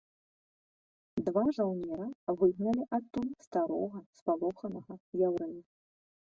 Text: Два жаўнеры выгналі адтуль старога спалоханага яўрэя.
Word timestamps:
Два 1.27 1.43
жаўнеры 1.57 2.07
выгналі 2.43 2.83
адтуль 2.99 3.29
старога 3.49 4.03
спалоханага 4.23 4.93
яўрэя. 5.29 5.61